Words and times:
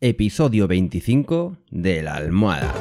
Episodio 0.00 0.68
25 0.68 1.56
de 1.72 2.04
la 2.04 2.14
almohada. 2.14 2.72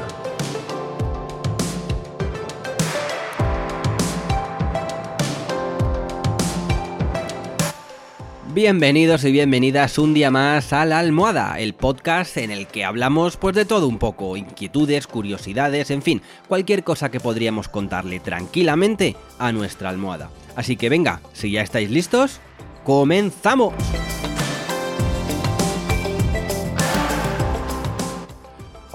Bienvenidos 8.53 9.23
y 9.23 9.31
bienvenidas 9.31 9.97
un 9.97 10.13
día 10.13 10.29
más 10.29 10.71
a 10.73 10.85
La 10.85 10.99
Almohada, 10.99 11.59
el 11.59 11.73
podcast 11.73 12.37
en 12.37 12.51
el 12.51 12.67
que 12.67 12.85
hablamos 12.85 13.35
pues 13.37 13.55
de 13.55 13.65
todo 13.65 13.87
un 13.87 13.97
poco, 13.97 14.37
inquietudes, 14.37 15.07
curiosidades, 15.07 15.89
en 15.89 16.03
fin, 16.03 16.21
cualquier 16.47 16.83
cosa 16.83 17.09
que 17.09 17.19
podríamos 17.19 17.67
contarle 17.67 18.19
tranquilamente 18.19 19.15
a 19.39 19.51
nuestra 19.51 19.89
almohada. 19.89 20.29
Así 20.55 20.75
que 20.75 20.89
venga, 20.89 21.21
si 21.33 21.49
ya 21.49 21.63
estáis 21.63 21.89
listos, 21.89 22.41
comenzamos. 22.83 23.73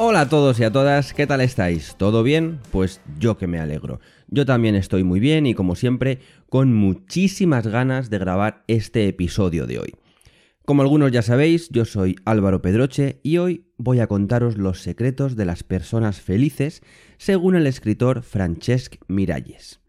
Hola 0.05 0.23
a 0.23 0.29
todos 0.29 0.59
y 0.59 0.65
a 0.65 0.73
todas, 0.73 1.15
¿qué 1.15 1.29
tal 1.29 1.41
estáis? 1.41 1.95
¿Todo 1.97 2.25
bien? 2.25 2.59
Pues 2.73 3.01
yo 3.21 3.39
que 3.39 3.47
me 3.47 3.61
alegro. 3.61 4.01
Yo 4.27 4.45
también 4.45 4.75
estoy 4.75 5.05
muy 5.05 5.21
bien 5.21 5.47
y 5.47 5.55
como 5.55 5.77
siempre, 5.77 6.19
con 6.49 6.75
muchísimas 6.75 7.69
ganas 7.69 8.11
de 8.11 8.19
grabar 8.19 8.65
este 8.67 9.07
episodio 9.07 9.69
de 9.69 9.79
hoy. 9.79 9.95
Como 10.65 10.83
algunos 10.83 11.13
ya 11.13 11.23
sabéis, 11.23 11.69
yo 11.69 11.85
soy 11.85 12.17
Álvaro 12.25 12.63
Pedroche 12.63 13.21
y 13.23 13.39
hoy 13.39 13.69
voy 13.77 14.01
a 14.01 14.09
contaros 14.09 14.59
los 14.59 14.81
secretos 14.81 15.37
de 15.37 15.45
las 15.45 15.63
personas 15.63 16.21
felices 16.21 16.83
según 17.17 17.55
el 17.55 17.69
escritor 17.69 18.23
Francesc 18.25 18.97
Miralles. 19.07 19.82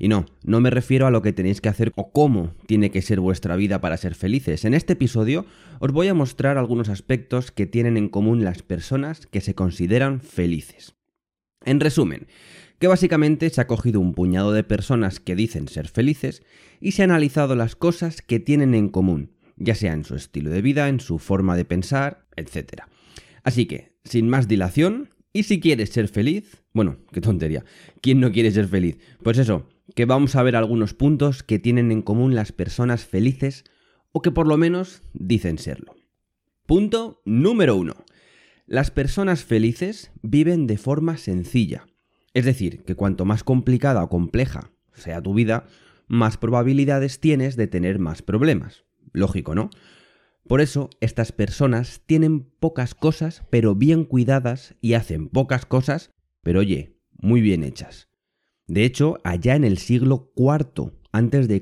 Y 0.00 0.08
no, 0.08 0.24
no 0.42 0.60
me 0.62 0.70
refiero 0.70 1.06
a 1.06 1.10
lo 1.10 1.20
que 1.20 1.34
tenéis 1.34 1.60
que 1.60 1.68
hacer 1.68 1.92
o 1.94 2.10
cómo 2.10 2.54
tiene 2.66 2.90
que 2.90 3.02
ser 3.02 3.20
vuestra 3.20 3.54
vida 3.54 3.82
para 3.82 3.98
ser 3.98 4.14
felices. 4.14 4.64
En 4.64 4.72
este 4.72 4.94
episodio 4.94 5.44
os 5.78 5.92
voy 5.92 6.08
a 6.08 6.14
mostrar 6.14 6.56
algunos 6.56 6.88
aspectos 6.88 7.50
que 7.50 7.66
tienen 7.66 7.98
en 7.98 8.08
común 8.08 8.42
las 8.42 8.62
personas 8.62 9.26
que 9.26 9.42
se 9.42 9.54
consideran 9.54 10.22
felices. 10.22 10.94
En 11.66 11.80
resumen, 11.80 12.28
que 12.78 12.86
básicamente 12.88 13.50
se 13.50 13.60
ha 13.60 13.66
cogido 13.66 14.00
un 14.00 14.14
puñado 14.14 14.52
de 14.52 14.64
personas 14.64 15.20
que 15.20 15.36
dicen 15.36 15.68
ser 15.68 15.86
felices 15.86 16.42
y 16.80 16.92
se 16.92 17.02
ha 17.02 17.04
analizado 17.04 17.54
las 17.54 17.76
cosas 17.76 18.22
que 18.22 18.40
tienen 18.40 18.74
en 18.74 18.88
común, 18.88 19.32
ya 19.56 19.74
sea 19.74 19.92
en 19.92 20.04
su 20.04 20.14
estilo 20.14 20.48
de 20.48 20.62
vida, 20.62 20.88
en 20.88 21.00
su 21.00 21.18
forma 21.18 21.56
de 21.56 21.66
pensar, 21.66 22.26
etc. 22.36 22.84
Así 23.42 23.66
que, 23.66 23.98
sin 24.04 24.30
más 24.30 24.48
dilación, 24.48 25.10
y 25.34 25.42
si 25.42 25.60
quieres 25.60 25.90
ser 25.90 26.08
feliz, 26.08 26.62
bueno, 26.72 26.96
qué 27.12 27.20
tontería, 27.20 27.64
¿quién 28.00 28.18
no 28.18 28.32
quiere 28.32 28.50
ser 28.50 28.66
feliz? 28.66 28.98
Pues 29.22 29.38
eso, 29.38 29.68
que 29.94 30.04
vamos 30.04 30.36
a 30.36 30.42
ver 30.42 30.56
algunos 30.56 30.94
puntos 30.94 31.42
que 31.42 31.58
tienen 31.58 31.92
en 31.92 32.02
común 32.02 32.34
las 32.34 32.52
personas 32.52 33.04
felices 33.04 33.64
o 34.12 34.22
que 34.22 34.30
por 34.30 34.46
lo 34.46 34.56
menos 34.56 35.02
dicen 35.12 35.58
serlo. 35.58 35.94
Punto 36.66 37.22
número 37.24 37.76
uno. 37.76 37.94
Las 38.66 38.90
personas 38.90 39.44
felices 39.44 40.12
viven 40.22 40.66
de 40.66 40.78
forma 40.78 41.16
sencilla. 41.16 41.86
Es 42.34 42.44
decir, 42.44 42.84
que 42.84 42.94
cuanto 42.94 43.24
más 43.24 43.42
complicada 43.42 44.04
o 44.04 44.08
compleja 44.08 44.70
sea 44.94 45.20
tu 45.20 45.34
vida, 45.34 45.66
más 46.06 46.36
probabilidades 46.36 47.20
tienes 47.20 47.56
de 47.56 47.66
tener 47.66 47.98
más 47.98 48.22
problemas. 48.22 48.84
Lógico, 49.12 49.54
¿no? 49.54 49.70
Por 50.46 50.60
eso, 50.60 50.90
estas 51.00 51.32
personas 51.32 52.02
tienen 52.06 52.42
pocas 52.42 52.94
cosas, 52.94 53.44
pero 53.50 53.74
bien 53.74 54.04
cuidadas, 54.04 54.74
y 54.80 54.94
hacen 54.94 55.28
pocas 55.28 55.66
cosas, 55.66 56.10
pero 56.42 56.60
oye, 56.60 56.96
muy 57.18 57.40
bien 57.40 57.62
hechas. 57.62 58.09
De 58.70 58.84
hecho, 58.84 59.18
allá 59.24 59.56
en 59.56 59.64
el 59.64 59.78
siglo 59.78 60.32
IV 60.36 60.92
antes 61.10 61.48
de 61.48 61.60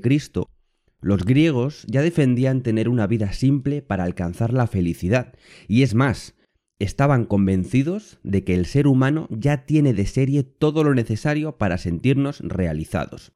los 1.01 1.25
griegos 1.25 1.87
ya 1.89 2.03
defendían 2.03 2.63
tener 2.63 2.87
una 2.87 3.07
vida 3.07 3.33
simple 3.33 3.81
para 3.81 4.05
alcanzar 4.05 4.53
la 4.53 4.67
felicidad, 4.67 5.33
y 5.69 5.85
es 5.85 5.95
más, 5.95 6.35
estaban 6.79 7.25
convencidos 7.25 8.19
de 8.25 8.45
que 8.45 8.55
el 8.55 8.67
ser 8.67 8.87
humano 8.87 9.27
ya 9.31 9.65
tiene 9.65 9.95
de 9.95 10.05
serie 10.05 10.43
todo 10.43 10.85
lo 10.85 10.93
necesario 10.93 11.57
para 11.57 11.79
sentirnos 11.79 12.41
realizados. 12.41 13.33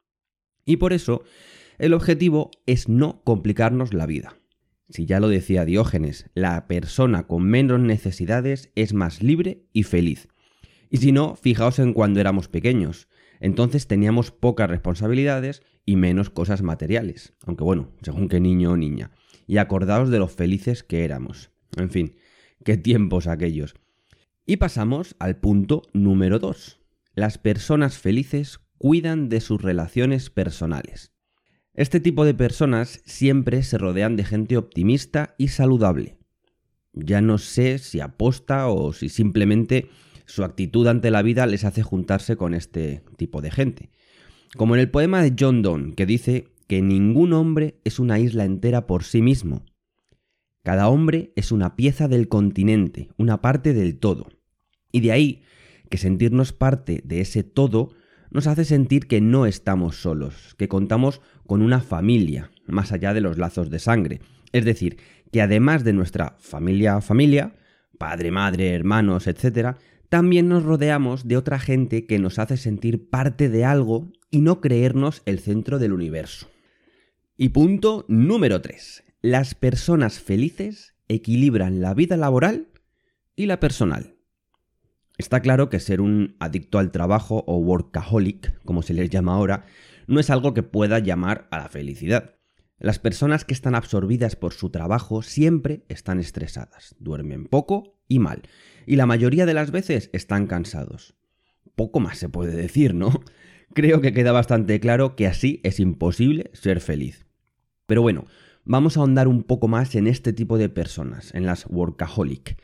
Y 0.67 0.77
por 0.77 0.93
eso, 0.93 1.23
el 1.79 1.95
objetivo 1.95 2.51
es 2.67 2.91
no 2.91 3.23
complicarnos 3.25 3.95
la 3.95 4.05
vida. 4.05 4.37
Si 4.91 5.07
ya 5.07 5.19
lo 5.19 5.29
decía 5.29 5.65
Diógenes, 5.65 6.29
la 6.35 6.67
persona 6.69 7.27
con 7.27 7.45
menos 7.45 7.81
necesidades 7.81 8.71
es 8.75 8.93
más 8.93 9.23
libre 9.23 9.65
y 9.73 9.85
feliz. 9.85 10.29
Y 10.91 10.99
si 10.99 11.11
no, 11.11 11.37
fijaos 11.37 11.79
en 11.79 11.95
cuando 11.95 12.21
éramos 12.21 12.49
pequeños. 12.49 13.09
Entonces 13.43 13.89
teníamos 13.89 14.31
pocas 14.31 14.71
responsabilidades 14.71 15.63
y 15.85 15.97
menos 15.97 16.31
cosas 16.31 16.63
materiales, 16.63 17.35
aunque 17.45 17.65
bueno, 17.65 17.91
según 18.01 18.29
qué 18.29 18.39
niño 18.39 18.71
o 18.71 18.77
niña. 18.77 19.11
Y 19.49 19.59
acordaos 19.59 20.11
de 20.11 20.21
lo 20.21 20.29
felices 20.29 20.85
que 20.85 21.05
éramos. 21.05 21.51
En 21.77 21.91
fin, 21.91 22.15
qué 22.65 22.77
tiempos 22.77 23.27
aquellos. 23.27 23.75
Y 24.47 24.59
pasamos 24.59 25.17
al 25.19 25.41
punto 25.41 25.83
número 25.93 26.39
2. 26.39 26.81
Las 27.17 27.37
personas 27.37 27.99
felices 27.99 28.61
cuidan 28.79 29.29
de 29.29 29.41
sus 29.41 29.61
relaciones 29.61 30.31
personales. 30.31 31.13
Este 31.75 31.99
tipo 31.99 32.25
de 32.25 32.35
personas 32.35 33.03
siempre 33.05 33.65
se 33.65 33.77
rodean 33.77 34.15
de 34.15 34.23
gente 34.23 34.57
optimista 34.57 35.35
y 35.37 35.49
saludable. 35.49 36.17
Ya 36.93 37.21
no 37.21 37.39
sé 37.39 37.79
si 37.79 37.99
aposta 37.99 38.69
o 38.69 38.93
si 38.93 39.09
simplemente 39.09 39.89
su 40.33 40.45
actitud 40.45 40.87
ante 40.87 41.11
la 41.11 41.21
vida 41.21 41.45
les 41.45 41.67
hace 41.67 41.83
juntarse 41.83 42.37
con 42.37 42.55
este 42.55 43.03
tipo 43.19 43.43
de 43.43 43.51
gente. 43.51 43.91
Como 44.57 44.75
en 44.75 44.81
el 44.81 44.89
poema 44.91 45.23
de 45.23 45.35
John 45.39 45.61
Donne, 45.61 45.95
que 45.95 46.07
dice 46.07 46.49
que 46.69 46.81
ningún 46.81 47.35
hombre 47.35 47.77
es 47.85 47.99
una 47.99 48.19
isla 48.19 48.47
entera 48.47 48.87
por 48.87 49.05
sí 49.05 49.21
mismo. 49.21 49.67
Cada 50.63 50.89
hombre 50.89 51.35
es 51.37 51.53
una 51.53 51.77
pieza 51.77 52.09
del 52.09 52.29
continente, 52.29 53.11
una 53.19 53.43
parte 53.43 53.75
del 53.75 53.99
todo. 53.99 54.31
Y 54.91 55.01
de 55.01 55.13
ahí 55.13 55.43
que 55.91 55.99
sentirnos 55.99 56.55
parte 56.55 57.03
de 57.05 57.21
ese 57.21 57.43
todo 57.43 57.91
nos 58.31 58.47
hace 58.47 58.65
sentir 58.65 59.09
que 59.09 59.21
no 59.21 59.45
estamos 59.45 59.97
solos, 59.97 60.55
que 60.57 60.67
contamos 60.67 61.21
con 61.47 61.61
una 61.61 61.81
familia, 61.81 62.51
más 62.67 62.91
allá 62.93 63.13
de 63.13 63.21
los 63.21 63.37
lazos 63.37 63.69
de 63.69 63.81
sangre. 63.81 64.23
Es 64.53 64.65
decir, 64.65 64.97
que 65.31 65.43
además 65.43 65.85
de 65.85 65.93
nuestra 65.93 66.37
familia 66.39 67.03
familia, 67.03 67.55
padre, 67.99 68.31
madre, 68.31 68.73
hermanos, 68.73 69.27
etc., 69.27 69.77
también 70.13 70.47
nos 70.47 70.63
rodeamos 70.63 71.27
de 71.27 71.39
otra 71.39 71.59
gente 71.59 72.05
que 72.05 72.19
nos 72.19 72.39
hace 72.39 72.59
sentir 72.59 73.09
parte 73.09 73.49
de 73.49 73.65
algo 73.65 74.13
y 74.31 74.43
no 74.43 74.61
creernos 74.61 75.23
el 75.25 75.39
centro 75.39 75.79
del 75.79 75.95
universo. 75.95 76.51
Y 77.39 77.49
punto 77.49 78.05
número 78.09 78.61
3. 78.61 79.05
Las 79.23 79.55
personas 79.55 80.21
felices 80.21 80.93
equilibran 81.09 81.81
la 81.81 81.95
vida 81.95 82.19
laboral 82.19 82.69
y 83.37 83.47
la 83.47 83.59
personal. 83.59 84.17
Está 85.17 85.41
claro 85.41 85.71
que 85.71 85.81
ser 85.81 86.03
un 86.03 86.37
adicto 86.41 86.79
al 86.79 86.91
trabajo 86.91 87.43
o 87.47 87.57
workaholic, 87.57 88.63
como 88.67 88.83
se 88.83 88.93
les 88.93 89.09
llama 89.09 89.33
ahora, 89.33 89.65
no 90.07 90.21
es 90.21 90.29
algo 90.29 90.53
que 90.53 90.63
pueda 90.63 90.99
llamar 90.99 91.49
a 91.51 91.57
la 91.57 91.71
felicidad. 91.71 92.35
Las 92.79 92.99
personas 92.99 93.47
que 93.47 93.55
están 93.55 93.75
absorbidas 93.75 94.37
por 94.37 94.53
su 94.53 94.69
trabajo 94.69 95.23
siempre 95.23 95.87
están 95.89 96.21
estresadas, 96.21 96.97
duermen 96.99 97.47
poco 97.47 98.02
y 98.09 98.19
mal, 98.19 98.43
y 98.87 98.97
la 98.97 99.07
mayoría 99.07 99.47
de 99.47 99.55
las 99.55 99.71
veces 99.71 100.11
están 100.13 100.47
cansados. 100.47 101.15
Poco 101.75 102.01
más 102.01 102.19
se 102.19 102.29
puede 102.29 102.55
decir, 102.55 102.95
¿no? 102.95 103.23
Creo 103.75 104.01
que 104.01 104.13
queda 104.13 104.33
bastante 104.33 104.81
claro 104.81 105.17
que 105.17 105.27
así 105.27 105.61
es 105.65 105.81
imposible 105.81 106.51
ser 106.53 106.81
feliz. 106.81 107.27
Pero 107.87 108.03
bueno, 108.03 108.27
vamos 108.65 108.97
a 108.97 109.01
ahondar 109.01 109.29
un 109.29 109.43
poco 109.43 109.69
más 109.69 109.95
en 109.95 110.07
este 110.07 110.33
tipo 110.33 110.59
de 110.59 110.69
personas, 110.69 111.35
en 111.35 111.47
las 111.47 111.67
workaholic. 111.67 112.61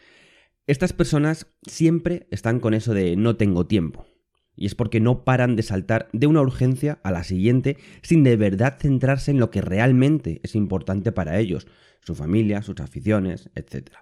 Estas 0.67 0.93
personas 0.93 1.47
siempre 1.67 2.27
están 2.31 2.61
con 2.61 2.75
eso 2.75 2.93
de 2.93 3.17
no 3.17 3.37
tengo 3.37 3.67
tiempo. 3.67 4.07
Y 4.55 4.67
es 4.67 4.75
porque 4.75 5.01
no 5.01 5.25
paran 5.25 5.57
de 5.57 5.63
saltar 5.63 6.09
de 6.13 6.27
una 6.27 6.43
urgencia 6.43 6.99
a 7.05 7.13
la 7.13 7.25
siguiente 7.25 7.79
sin 8.03 8.25
de 8.25 8.37
verdad 8.37 8.77
centrarse 8.79 9.31
en 9.31 9.39
lo 9.39 9.51
que 9.51 9.63
realmente 9.63 10.41
es 10.43 10.55
importante 10.57 11.13
para 11.13 11.39
ellos, 11.39 11.69
su 12.01 12.15
familia, 12.15 12.61
sus 12.63 12.81
aficiones, 12.81 13.51
etc. 13.55 13.93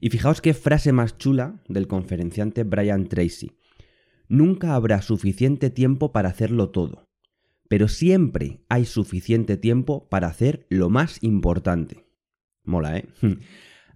Y 0.00 0.10
fijaos 0.10 0.40
qué 0.40 0.54
frase 0.54 0.92
más 0.92 1.18
chula 1.18 1.62
del 1.68 1.86
conferenciante 1.86 2.64
Brian 2.64 3.08
Tracy. 3.08 3.52
Nunca 4.28 4.74
habrá 4.74 5.02
suficiente 5.02 5.70
tiempo 5.70 6.12
para 6.12 6.28
hacerlo 6.28 6.70
todo, 6.70 7.08
pero 7.68 7.88
siempre 7.88 8.64
hay 8.68 8.84
suficiente 8.84 9.56
tiempo 9.56 10.08
para 10.08 10.26
hacer 10.26 10.66
lo 10.68 10.90
más 10.90 11.22
importante. 11.22 12.06
Mola, 12.64 12.98
¿eh? 12.98 13.08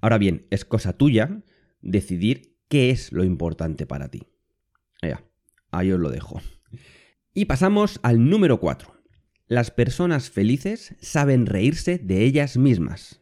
Ahora 0.00 0.18
bien, 0.18 0.46
es 0.50 0.64
cosa 0.64 0.96
tuya 0.96 1.42
decidir 1.82 2.56
qué 2.68 2.90
es 2.90 3.12
lo 3.12 3.24
importante 3.24 3.86
para 3.86 4.08
ti. 4.08 4.22
Ya, 5.02 5.24
ahí 5.70 5.90
os 5.92 6.00
lo 6.00 6.10
dejo. 6.10 6.40
Y 7.34 7.46
pasamos 7.46 8.00
al 8.02 8.28
número 8.28 8.60
4. 8.60 8.94
Las 9.46 9.70
personas 9.70 10.30
felices 10.30 10.94
saben 11.00 11.46
reírse 11.46 11.98
de 11.98 12.24
ellas 12.24 12.56
mismas. 12.56 13.20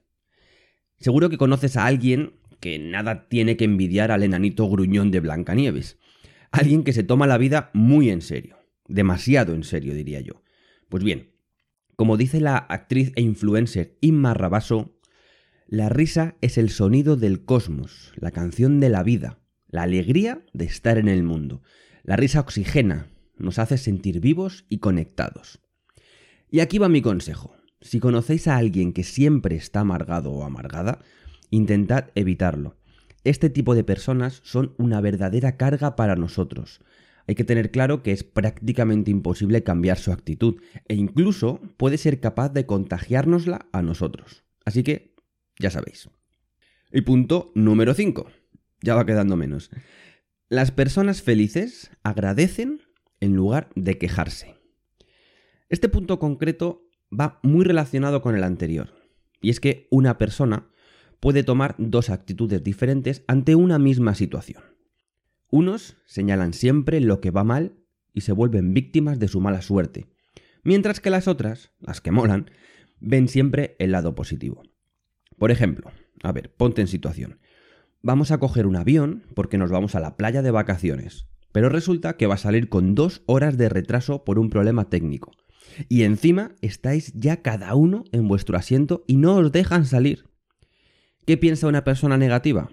Seguro 0.99 1.31
que 1.31 1.38
conoces 1.38 1.76
a 1.76 1.87
alguien 1.87 2.35
que 2.60 2.78
nada 2.78 3.28
tiene 3.28 3.56
que 3.56 3.64
envidiar 3.64 4.10
al 4.10 4.22
enanito 4.22 4.69
gruñón 4.69 5.10
de 5.10 5.20
Blancanieves. 5.20 5.99
Alguien 6.50 6.84
que 6.84 6.93
se 6.93 7.02
toma 7.02 7.26
la 7.26 7.38
vida 7.38 7.70
muy 7.75 8.10
en 8.10 8.22
serio. 8.22 8.56
Demasiado 8.87 9.55
en 9.55 9.64
serio, 9.64 9.94
diría 9.94 10.20
yo. 10.20 10.43
Pues 10.88 11.05
bien, 11.05 11.32
como 11.96 12.16
dice 12.16 12.40
la 12.40 12.56
actriz 12.56 13.12
e 13.16 13.22
influencer 13.22 13.96
Inma 14.00 14.34
Rabaso, 14.34 14.94
La 15.66 15.88
risa 15.88 16.37
es 16.40 16.56
el 16.56 16.70
sonido 16.70 17.16
del 17.16 17.44
cosmos, 17.44 18.12
la 18.16 18.31
canción 18.31 18.81
de 18.81 18.88
la 18.88 19.02
vida, 19.02 19.38
la 19.69 19.82
alegría 19.82 20.43
de 20.54 20.64
estar 20.64 20.96
en 20.96 21.08
el 21.08 21.22
mundo. 21.22 21.62
La 22.04 22.16
risa 22.16 22.40
oxigena, 22.40 23.08
nos 23.37 23.58
hace 23.58 23.76
sentir 23.78 24.20
vivos 24.20 24.64
y 24.69 24.78
conectados. 24.78 25.61
Y 26.50 26.61
aquí 26.61 26.78
va 26.78 26.88
mi 26.88 27.02
consejo. 27.02 27.54
Si 27.81 28.00
conocéis 28.00 28.49
a 28.49 28.56
alguien 28.56 28.93
que 28.93 29.04
siempre 29.04 29.56
está 29.56 29.81
amargado 29.81 30.32
o 30.32 30.44
amargada, 30.44 31.00
intentad 31.50 32.11
evitarlo. 32.15 32.77
Este 33.25 33.50
tipo 33.50 33.75
de 33.75 33.85
personas 33.85 34.41
son 34.45 34.75
una 34.79 35.00
verdadera 35.00 35.56
carga 35.56 35.97
para 35.97 36.17
nosotros. 36.17 36.81
Hay 37.27 37.35
que 37.35 37.45
tener 37.45 37.71
claro 37.71 38.03
que 38.03 38.12
es 38.12 38.25
prácticamente 38.25 39.11
imposible 39.11 39.62
cambiar 39.62 39.99
su 39.99 40.12
actitud 40.12 40.62
e 40.89 40.95
incluso 40.95 41.61
puede 41.77 41.99
ser 41.99 42.21
capaz 42.21 42.49
de 42.50 42.65
contagiárnosla 42.65 43.69
a 43.73 43.83
nosotros. 43.83 44.45
Así 44.65 44.83
que, 44.83 45.15
ya 45.59 45.71
sabéis. 45.71 46.09
Y 46.91 47.03
punto 47.03 47.53
número 47.55 47.93
5. 47.93 48.27
Ya 48.81 48.95
va 48.95 49.05
quedando 49.05 49.37
menos. 49.37 49.71
Las 50.49 50.71
personas 50.71 51.21
felices 51.21 51.91
agradecen 52.03 52.81
en 53.21 53.37
lugar 53.37 53.69
de 53.75 53.99
quejarse. 53.99 54.55
Este 55.69 55.91
punto 55.91 56.19
concreto 56.19 56.89
va 57.12 57.41
muy 57.43 57.65
relacionado 57.65 58.23
con 58.23 58.37
el 58.37 58.45
anterior. 58.45 58.95
Y 59.43 59.50
es 59.50 59.61
que 59.61 59.87
una 59.91 60.17
persona 60.17 60.71
puede 61.20 61.43
tomar 61.43 61.75
dos 61.79 62.11
actitudes 62.11 62.62
diferentes 62.62 63.25
ante 63.26 63.55
una 63.55 63.79
misma 63.79 64.15
situación. 64.15 64.62
Unos 65.50 65.97
señalan 66.06 66.53
siempre 66.53 67.00
lo 67.00 67.20
que 67.20 67.31
va 67.31 67.44
mal 67.44 67.73
y 68.12 68.20
se 68.23 68.32
vuelven 68.32 68.75
víctimas 68.75 69.19
de 69.19 69.29
su 69.29 69.41
mala 69.41 69.62
suerte, 69.62 70.06
mientras 70.62 71.00
que 71.00 71.11
las 71.11 71.29
otras, 71.29 71.73
las 71.81 72.00
que 72.00 72.11
molan, 72.11 72.50
ven 73.00 73.29
siempre 73.29 73.76
el 73.79 73.93
lado 73.93 74.15
positivo. 74.15 74.62
Por 75.38 75.50
ejemplo, 75.50 75.91
a 76.23 76.32
ver, 76.32 76.53
ponte 76.53 76.81
en 76.81 76.88
situación. 76.88 77.38
Vamos 78.03 78.31
a 78.31 78.38
coger 78.38 78.67
un 78.67 78.76
avión 78.76 79.25
porque 79.35 79.59
nos 79.59 79.71
vamos 79.71 79.94
a 79.94 80.00
la 80.00 80.17
playa 80.17 80.43
de 80.43 80.50
vacaciones, 80.50 81.26
pero 81.53 81.69
resulta 81.69 82.17
que 82.17 82.26
va 82.26 82.35
a 82.35 82.38
salir 82.38 82.69
con 82.69 82.94
dos 82.94 83.23
horas 83.26 83.56
de 83.56 83.69
retraso 83.69 84.25
por 84.25 84.38
un 84.38 84.50
problema 84.50 84.88
técnico. 84.88 85.32
Y 85.88 86.03
encima 86.03 86.53
estáis 86.61 87.12
ya 87.14 87.43
cada 87.43 87.75
uno 87.75 88.05
en 88.12 88.29
vuestro 88.29 88.56
asiento 88.56 89.05
y 89.06 89.17
no 89.17 89.37
os 89.37 89.53
dejan 89.53 89.85
salir. 89.85 90.27
¿Qué 91.28 91.36
piensa 91.36 91.66
una 91.66 91.84
persona 91.84 92.16
negativa? 92.16 92.70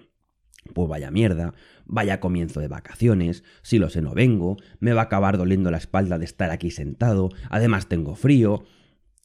Pues 0.72 0.88
vaya 0.88 1.10
mierda, 1.10 1.52
vaya 1.84 2.20
comienzo 2.20 2.60
de 2.60 2.68
vacaciones, 2.68 3.44
si 3.60 3.78
lo 3.78 3.90
sé 3.90 4.00
no 4.00 4.14
vengo, 4.14 4.56
me 4.80 4.94
va 4.94 5.02
a 5.02 5.04
acabar 5.04 5.36
doliendo 5.36 5.70
la 5.70 5.76
espalda 5.76 6.18
de 6.18 6.24
estar 6.24 6.50
aquí 6.50 6.70
sentado, 6.70 7.28
además 7.50 7.86
tengo 7.86 8.14
frío. 8.14 8.64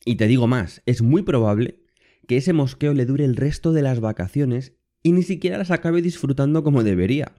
Y 0.03 0.15
te 0.15 0.27
digo 0.27 0.47
más, 0.47 0.81
es 0.85 1.01
muy 1.01 1.21
probable 1.21 1.79
que 2.27 2.35
ese 2.35 2.51
mosqueo 2.51 2.93
le 2.93 3.05
dure 3.05 3.23
el 3.23 3.37
resto 3.37 3.71
de 3.71 3.83
las 3.83 4.01
vacaciones 4.01 4.73
y 5.01 5.13
ni 5.13 5.23
siquiera 5.23 5.57
las 5.57 5.71
acabe 5.71 6.01
disfrutando 6.01 6.61
como 6.61 6.83
debería. 6.83 7.31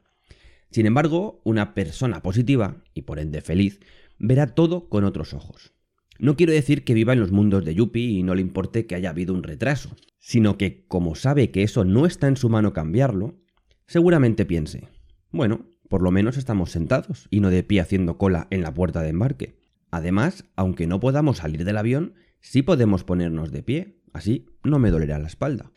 Sin 0.71 0.87
embargo, 0.87 1.43
una 1.45 1.75
persona 1.75 2.23
positiva, 2.23 2.83
y 2.95 3.03
por 3.03 3.19
ende 3.19 3.43
feliz, 3.43 3.81
verá 4.19 4.47
todo 4.47 4.89
con 4.89 5.05
otros 5.05 5.35
ojos. 5.35 5.75
No 6.23 6.37
quiero 6.37 6.53
decir 6.53 6.85
que 6.85 6.95
viva 6.95 7.15
en 7.15 7.19
los 7.19 7.33
mundos 7.33 7.65
de 7.65 7.75
Yuppie 7.75 8.11
y 8.11 8.23
no 8.23 8.37
le 8.37 8.43
importe 8.43 8.87
que 8.87 8.95
haya 8.95 9.11
habido 9.11 9.35
un 9.35 9.43
retraso, 9.43 9.97
sino 10.21 10.57
que, 10.57 10.87
como 10.87 11.17
sabe 11.17 11.51
que 11.51 11.65
eso 11.65 11.85
no 11.85 12.07
está 12.07 12.29
en 12.29 12.37
su 12.37 12.49
mano 12.49 12.73
cambiarlo, 12.73 13.41
seguramente 13.89 14.47
piense, 14.47 14.87
bueno, 15.33 15.67
por 15.89 16.01
lo 16.01 16.13
menos 16.13 16.37
estamos 16.37 16.71
sentados 16.71 17.27
y 17.29 17.41
no 17.41 17.51
de 17.51 17.65
pie 17.65 17.81
haciendo 17.81 18.19
cola 18.19 18.47
en 18.51 18.63
la 18.63 18.73
puerta 18.73 19.03
de 19.03 19.09
embarque. 19.09 19.59
Además, 19.91 20.45
aunque 20.55 20.87
no 20.87 21.01
podamos 21.01 21.39
salir 21.39 21.65
del 21.65 21.77
avión, 21.77 22.15
sí 22.39 22.63
podemos 22.63 23.03
ponernos 23.03 23.51
de 23.51 23.65
pie, 23.65 24.01
así 24.13 24.47
no 24.63 24.79
me 24.79 24.91
dolerá 24.91 25.19
la 25.19 25.27
espalda. 25.27 25.73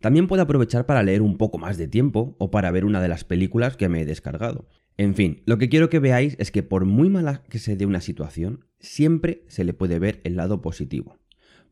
También 0.00 0.28
puedo 0.28 0.42
aprovechar 0.42 0.86
para 0.86 1.02
leer 1.02 1.20
un 1.20 1.36
poco 1.36 1.58
más 1.58 1.76
de 1.76 1.88
tiempo 1.88 2.36
o 2.38 2.50
para 2.50 2.70
ver 2.70 2.86
una 2.86 3.02
de 3.02 3.08
las 3.08 3.24
películas 3.24 3.76
que 3.76 3.90
me 3.90 4.00
he 4.00 4.06
descargado. 4.06 4.66
En 4.96 5.14
fin, 5.14 5.42
lo 5.46 5.58
que 5.58 5.68
quiero 5.68 5.88
que 5.88 5.98
veáis 5.98 6.36
es 6.38 6.50
que 6.50 6.62
por 6.62 6.84
muy 6.84 7.08
mala 7.08 7.42
que 7.44 7.58
se 7.58 7.76
dé 7.76 7.86
una 7.86 8.00
situación, 8.00 8.66
siempre 8.80 9.44
se 9.48 9.64
le 9.64 9.74
puede 9.74 9.98
ver 9.98 10.20
el 10.24 10.36
lado 10.36 10.60
positivo. 10.60 11.18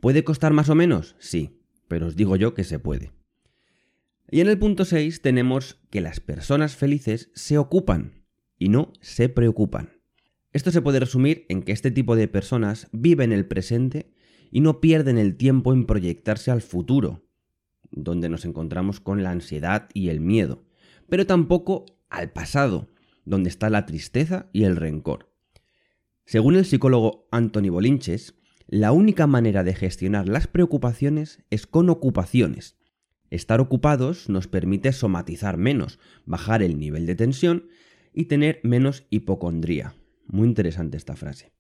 ¿Puede 0.01 0.25
costar 0.25 0.53
más 0.53 0.69
o 0.69 0.75
menos? 0.75 1.17
Sí, 1.19 1.61
pero 1.89 2.07
os 2.07 2.17
digo 2.17 2.37
yo 2.37 2.55
que 2.55 2.65
se 2.65 2.79
puede. 2.79 3.13
Y 4.31 4.41
en 4.41 4.49
el 4.49 4.59
punto 4.59 4.85
6 4.85 5.23
tenemos 5.23 5.81
que 5.91 6.01
las 6.01 6.21
personas 6.21 6.77
felices 6.77 7.31
se 7.35 7.59
ocupan 7.59 8.25
y 8.59 8.69
no 8.69 8.93
se 9.01 9.29
preocupan. 9.29 9.99
Esto 10.53 10.71
se 10.71 10.83
puede 10.83 11.01
resumir 11.01 11.47
en 11.49 11.63
que 11.63 11.73
este 11.73 11.91
tipo 11.91 12.17
de 12.17 12.29
personas 12.29 12.89
viven 12.93 13.33
el 13.33 13.47
presente 13.47 14.13
y 14.51 14.61
no 14.61 14.81
pierden 14.81 15.19
el 15.19 15.37
tiempo 15.37 15.73
en 15.73 15.87
proyectarse 15.87 16.51
al 16.51 16.63
futuro, 16.63 17.23
donde 17.91 18.29
nos 18.29 18.45
encontramos 18.45 19.01
con 19.01 19.23
la 19.23 19.31
ansiedad 19.31 19.89
y 19.95 20.09
el 20.09 20.21
miedo, 20.21 20.65
pero 21.09 21.27
tampoco 21.27 21.87
al 22.09 22.31
pasado, 22.33 22.89
donde 23.29 23.51
está 23.51 23.71
la 23.71 23.87
tristeza 23.87 24.49
y 24.53 24.65
el 24.65 24.77
rencor. 24.77 25.33
Según 26.25 26.57
el 26.57 26.65
psicólogo 26.65 27.29
Anthony 27.31 27.71
Bolinches, 27.71 28.35
la 28.67 28.93
única 28.93 29.27
manera 29.27 29.65
de 29.65 29.75
gestionar 29.75 30.29
las 30.29 30.47
preocupaciones 30.47 31.43
es 31.51 31.67
con 31.67 31.89
ocupaciones, 31.89 32.79
Estar 33.31 33.61
ocupados 33.61 34.29
nos 34.31 34.49
permite 34.49 34.93
somatizar 34.93 35.59
menos, 35.59 35.99
bajar 36.25 36.63
el 36.63 36.79
nivel 36.79 37.05
de 37.05 37.15
tensión 37.15 37.69
y 38.15 38.25
tener 38.25 38.61
menos 38.63 39.07
hipocondría. 39.11 39.95
Muy 40.27 40.49
interesante 40.49 40.97
esta 40.97 41.15
frase. 41.15 41.53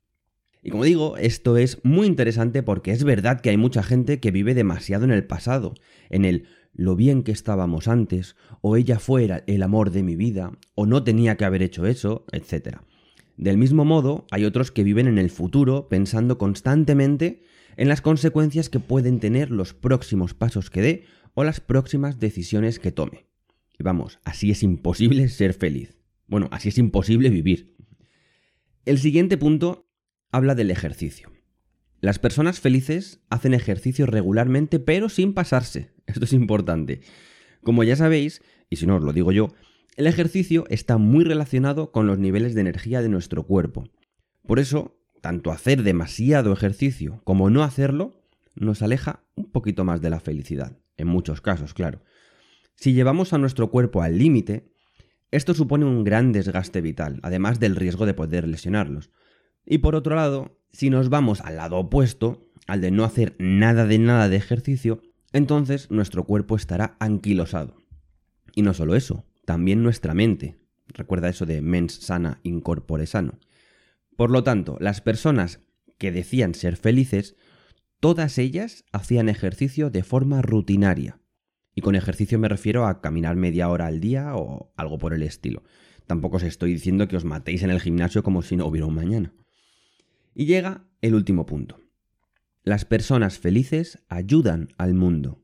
Y 0.62 0.70
como 0.70 0.84
digo, 0.84 1.16
esto 1.18 1.56
es 1.56 1.84
muy 1.84 2.06
interesante 2.06 2.62
porque 2.62 2.90
es 2.90 3.04
verdad 3.04 3.40
que 3.40 3.50
hay 3.50 3.56
mucha 3.56 3.82
gente 3.82 4.18
que 4.18 4.30
vive 4.30 4.54
demasiado 4.54 5.04
en 5.04 5.12
el 5.12 5.24
pasado, 5.24 5.74
en 6.10 6.24
el 6.24 6.46
lo 6.72 6.96
bien 6.96 7.22
que 7.22 7.32
estábamos 7.32 7.88
antes, 7.88 8.36
o 8.60 8.76
ella 8.76 8.98
fuera 8.98 9.44
el 9.46 9.62
amor 9.62 9.90
de 9.90 10.02
mi 10.02 10.16
vida, 10.16 10.52
o 10.74 10.86
no 10.86 11.02
tenía 11.02 11.36
que 11.36 11.44
haber 11.44 11.62
hecho 11.62 11.86
eso, 11.86 12.24
etc. 12.32 12.78
Del 13.36 13.56
mismo 13.56 13.84
modo, 13.84 14.26
hay 14.30 14.44
otros 14.44 14.70
que 14.72 14.84
viven 14.84 15.06
en 15.06 15.18
el 15.18 15.30
futuro 15.30 15.88
pensando 15.88 16.38
constantemente 16.38 17.42
en 17.76 17.88
las 17.88 18.00
consecuencias 18.00 18.68
que 18.68 18.80
pueden 18.80 19.20
tener 19.20 19.50
los 19.50 19.74
próximos 19.74 20.34
pasos 20.34 20.70
que 20.70 20.82
dé 20.82 21.04
o 21.34 21.44
las 21.44 21.60
próximas 21.60 22.18
decisiones 22.18 22.78
que 22.80 22.90
tome. 22.90 23.26
Y 23.78 23.84
vamos, 23.84 24.18
así 24.24 24.50
es 24.50 24.64
imposible 24.64 25.28
ser 25.28 25.54
feliz. 25.54 25.96
Bueno, 26.26 26.48
así 26.50 26.68
es 26.68 26.78
imposible 26.78 27.30
vivir. 27.30 27.76
El 28.84 28.98
siguiente 28.98 29.36
punto 29.36 29.88
habla 30.32 30.54
del 30.54 30.70
ejercicio. 30.70 31.30
Las 32.00 32.18
personas 32.18 32.60
felices 32.60 33.20
hacen 33.28 33.54
ejercicio 33.54 34.06
regularmente 34.06 34.78
pero 34.78 35.08
sin 35.08 35.34
pasarse. 35.34 35.92
Esto 36.06 36.24
es 36.24 36.32
importante. 36.32 37.00
Como 37.62 37.84
ya 37.84 37.96
sabéis, 37.96 38.42
y 38.70 38.76
si 38.76 38.86
no 38.86 38.96
os 38.96 39.02
lo 39.02 39.12
digo 39.12 39.32
yo, 39.32 39.48
el 39.96 40.06
ejercicio 40.06 40.64
está 40.68 40.96
muy 40.96 41.24
relacionado 41.24 41.90
con 41.90 42.06
los 42.06 42.18
niveles 42.18 42.54
de 42.54 42.60
energía 42.60 43.02
de 43.02 43.08
nuestro 43.08 43.42
cuerpo. 43.44 43.84
Por 44.46 44.60
eso, 44.60 44.96
tanto 45.20 45.50
hacer 45.50 45.82
demasiado 45.82 46.52
ejercicio 46.52 47.20
como 47.24 47.50
no 47.50 47.64
hacerlo 47.64 48.22
nos 48.54 48.82
aleja 48.82 49.24
un 49.34 49.50
poquito 49.50 49.84
más 49.84 50.00
de 50.00 50.10
la 50.10 50.20
felicidad 50.20 50.78
en 50.98 51.08
muchos 51.08 51.40
casos, 51.40 51.72
claro. 51.72 52.02
Si 52.74 52.92
llevamos 52.92 53.32
a 53.32 53.38
nuestro 53.38 53.70
cuerpo 53.70 54.02
al 54.02 54.18
límite, 54.18 54.72
esto 55.30 55.54
supone 55.54 55.84
un 55.84 56.04
gran 56.04 56.32
desgaste 56.32 56.80
vital, 56.80 57.20
además 57.22 57.60
del 57.60 57.76
riesgo 57.76 58.04
de 58.04 58.14
poder 58.14 58.46
lesionarlos. 58.46 59.10
Y 59.64 59.78
por 59.78 59.94
otro 59.94 60.16
lado, 60.16 60.57
si 60.72 60.90
nos 60.90 61.08
vamos 61.08 61.40
al 61.40 61.56
lado 61.56 61.76
opuesto, 61.76 62.48
al 62.66 62.80
de 62.80 62.90
no 62.90 63.04
hacer 63.04 63.34
nada 63.38 63.86
de 63.86 63.98
nada 63.98 64.28
de 64.28 64.36
ejercicio, 64.36 65.02
entonces 65.32 65.90
nuestro 65.90 66.24
cuerpo 66.24 66.56
estará 66.56 66.96
anquilosado. 67.00 67.76
Y 68.54 68.62
no 68.62 68.74
solo 68.74 68.94
eso, 68.94 69.24
también 69.44 69.82
nuestra 69.82 70.14
mente. 70.14 70.58
Recuerda 70.88 71.28
eso 71.28 71.46
de 71.46 71.60
mens 71.60 71.94
sana, 71.94 72.40
incorpore 72.42 73.06
sano. 73.06 73.38
Por 74.16 74.30
lo 74.30 74.42
tanto, 74.42 74.76
las 74.80 75.00
personas 75.00 75.60
que 75.98 76.12
decían 76.12 76.54
ser 76.54 76.76
felices 76.76 77.36
Todas 78.00 78.38
ellas 78.38 78.84
hacían 78.92 79.28
ejercicio 79.28 79.90
de 79.90 80.04
forma 80.04 80.40
rutinaria. 80.40 81.18
Y 81.74 81.80
con 81.80 81.96
ejercicio 81.96 82.38
me 82.38 82.48
refiero 82.48 82.86
a 82.86 83.00
caminar 83.00 83.34
media 83.34 83.68
hora 83.68 83.86
al 83.86 83.98
día 83.98 84.36
o 84.36 84.72
algo 84.76 84.98
por 84.98 85.14
el 85.14 85.24
estilo. 85.24 85.64
Tampoco 86.06 86.36
os 86.36 86.44
estoy 86.44 86.72
diciendo 86.72 87.08
que 87.08 87.16
os 87.16 87.24
matéis 87.24 87.64
en 87.64 87.70
el 87.70 87.80
gimnasio 87.80 88.22
como 88.22 88.42
si 88.42 88.56
no 88.56 88.66
hubiera 88.66 88.86
un 88.86 88.94
mañana. 88.94 89.34
Y 90.38 90.46
llega 90.46 90.84
el 91.02 91.16
último 91.16 91.46
punto. 91.46 91.80
Las 92.62 92.84
personas 92.84 93.40
felices 93.40 94.04
ayudan 94.08 94.68
al 94.78 94.94
mundo. 94.94 95.42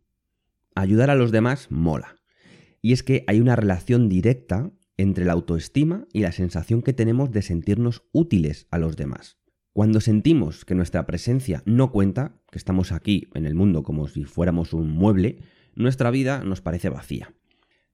Ayudar 0.76 1.10
a 1.10 1.16
los 1.16 1.32
demás 1.32 1.66
mola. 1.68 2.14
Y 2.80 2.92
es 2.92 3.02
que 3.02 3.24
hay 3.26 3.40
una 3.40 3.56
relación 3.56 4.08
directa 4.08 4.70
entre 4.96 5.24
la 5.24 5.32
autoestima 5.32 6.06
y 6.12 6.20
la 6.20 6.30
sensación 6.30 6.80
que 6.80 6.92
tenemos 6.92 7.32
de 7.32 7.42
sentirnos 7.42 8.04
útiles 8.12 8.68
a 8.70 8.78
los 8.78 8.96
demás. 8.96 9.36
Cuando 9.72 10.00
sentimos 10.00 10.64
que 10.64 10.76
nuestra 10.76 11.06
presencia 11.06 11.64
no 11.66 11.90
cuenta, 11.90 12.36
que 12.52 12.58
estamos 12.58 12.92
aquí 12.92 13.26
en 13.34 13.46
el 13.46 13.56
mundo 13.56 13.82
como 13.82 14.06
si 14.06 14.22
fuéramos 14.22 14.72
un 14.74 14.90
mueble, 14.90 15.40
nuestra 15.74 16.12
vida 16.12 16.44
nos 16.44 16.60
parece 16.60 16.88
vacía. 16.88 17.34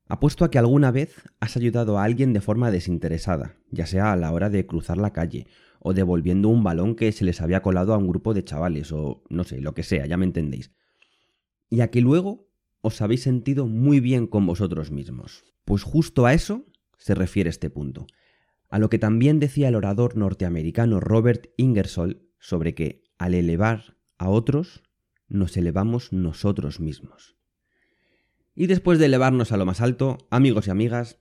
Apuesto 0.06 0.44
a 0.44 0.50
que 0.50 0.58
alguna 0.58 0.90
vez 0.90 1.14
has 1.38 1.56
ayudado 1.56 1.96
a 1.96 2.04
alguien 2.04 2.34
de 2.34 2.42
forma 2.42 2.70
desinteresada, 2.70 3.56
ya 3.70 3.86
sea 3.86 4.12
a 4.12 4.16
la 4.16 4.32
hora 4.32 4.50
de 4.50 4.66
cruzar 4.66 4.98
la 4.98 5.14
calle, 5.14 5.46
o 5.80 5.94
devolviendo 5.94 6.48
un 6.48 6.62
balón 6.62 6.94
que 6.94 7.10
se 7.10 7.24
les 7.24 7.40
había 7.40 7.62
colado 7.62 7.92
a 7.92 7.98
un 7.98 8.06
grupo 8.06 8.34
de 8.34 8.44
chavales, 8.44 8.92
o 8.92 9.24
no 9.28 9.44
sé, 9.44 9.60
lo 9.60 9.74
que 9.74 9.82
sea, 9.82 10.06
ya 10.06 10.16
me 10.16 10.26
entendéis. 10.26 10.70
Y 11.68 11.80
a 11.80 11.90
que 11.90 12.00
luego 12.00 12.48
os 12.82 13.00
habéis 13.00 13.22
sentido 13.22 13.66
muy 13.66 13.98
bien 14.00 14.26
con 14.26 14.46
vosotros 14.46 14.90
mismos. 14.90 15.44
Pues 15.64 15.82
justo 15.82 16.26
a 16.26 16.34
eso 16.34 16.66
se 16.98 17.14
refiere 17.14 17.50
este 17.50 17.70
punto. 17.70 18.06
A 18.68 18.78
lo 18.78 18.90
que 18.90 18.98
también 18.98 19.40
decía 19.40 19.68
el 19.68 19.74
orador 19.74 20.16
norteamericano 20.16 21.00
Robert 21.00 21.48
Ingersoll 21.56 22.28
sobre 22.38 22.74
que 22.74 23.02
al 23.18 23.34
elevar 23.34 23.96
a 24.18 24.28
otros, 24.28 24.82
nos 25.28 25.56
elevamos 25.56 26.12
nosotros 26.12 26.80
mismos. 26.80 27.36
Y 28.54 28.66
después 28.66 28.98
de 28.98 29.06
elevarnos 29.06 29.52
a 29.52 29.56
lo 29.56 29.64
más 29.64 29.80
alto, 29.80 30.18
amigos 30.30 30.66
y 30.66 30.70
amigas, 30.70 31.18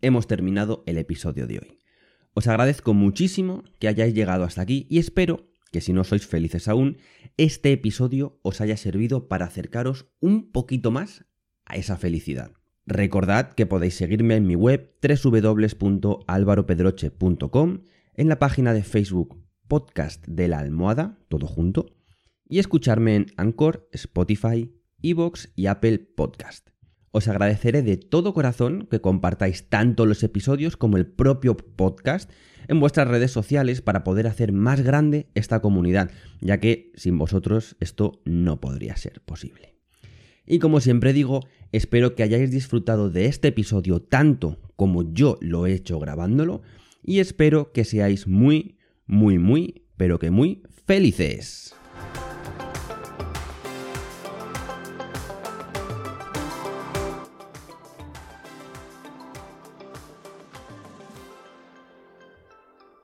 hemos 0.00 0.26
terminado 0.26 0.82
el 0.86 0.98
episodio 0.98 1.46
de 1.46 1.58
hoy. 1.58 1.78
Os 2.34 2.46
agradezco 2.46 2.94
muchísimo 2.94 3.64
que 3.78 3.88
hayáis 3.88 4.14
llegado 4.14 4.44
hasta 4.44 4.62
aquí 4.62 4.86
y 4.88 4.98
espero 4.98 5.50
que 5.72 5.80
si 5.80 5.92
no 5.92 6.04
sois 6.04 6.26
felices 6.26 6.68
aún, 6.68 6.98
este 7.36 7.72
episodio 7.72 8.38
os 8.42 8.60
haya 8.60 8.76
servido 8.76 9.28
para 9.28 9.46
acercaros 9.46 10.06
un 10.20 10.50
poquito 10.50 10.90
más 10.90 11.24
a 11.64 11.76
esa 11.76 11.96
felicidad. 11.96 12.50
Recordad 12.86 13.52
que 13.52 13.66
podéis 13.66 13.94
seguirme 13.94 14.34
en 14.36 14.46
mi 14.46 14.56
web 14.56 14.94
www.alvaropedroche.com, 15.00 17.78
en 18.14 18.28
la 18.28 18.38
página 18.38 18.74
de 18.74 18.82
Facebook 18.82 19.42
Podcast 19.68 20.26
de 20.26 20.48
la 20.48 20.58
Almohada, 20.58 21.18
todo 21.28 21.46
junto, 21.46 21.94
y 22.48 22.58
escucharme 22.58 23.14
en 23.14 23.26
Anchor, 23.36 23.88
Spotify, 23.92 24.74
Evox 25.02 25.52
y 25.54 25.66
Apple 25.66 26.00
Podcast. 26.00 26.69
Os 27.12 27.26
agradeceré 27.26 27.82
de 27.82 27.96
todo 27.96 28.32
corazón 28.32 28.86
que 28.88 29.00
compartáis 29.00 29.68
tanto 29.68 30.06
los 30.06 30.22
episodios 30.22 30.76
como 30.76 30.96
el 30.96 31.06
propio 31.06 31.56
podcast 31.56 32.30
en 32.68 32.78
vuestras 32.78 33.08
redes 33.08 33.32
sociales 33.32 33.82
para 33.82 34.04
poder 34.04 34.28
hacer 34.28 34.52
más 34.52 34.82
grande 34.82 35.26
esta 35.34 35.60
comunidad, 35.60 36.12
ya 36.40 36.60
que 36.60 36.92
sin 36.94 37.18
vosotros 37.18 37.76
esto 37.80 38.20
no 38.24 38.60
podría 38.60 38.96
ser 38.96 39.20
posible. 39.22 39.74
Y 40.46 40.60
como 40.60 40.80
siempre 40.80 41.12
digo, 41.12 41.46
espero 41.72 42.14
que 42.14 42.22
hayáis 42.22 42.52
disfrutado 42.52 43.10
de 43.10 43.26
este 43.26 43.48
episodio 43.48 44.00
tanto 44.00 44.58
como 44.76 45.12
yo 45.12 45.36
lo 45.40 45.66
he 45.66 45.74
hecho 45.74 45.98
grabándolo 45.98 46.62
y 47.02 47.18
espero 47.18 47.72
que 47.72 47.84
seáis 47.84 48.28
muy, 48.28 48.78
muy, 49.06 49.38
muy, 49.38 49.82
pero 49.96 50.20
que 50.20 50.30
muy 50.30 50.62
felices. 50.86 51.74